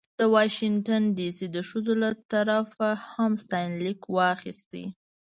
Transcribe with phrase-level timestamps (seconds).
[0.19, 4.71] د واشنګټن ډې سي د ښځو له طرفه هم ستاینلیک واخیست.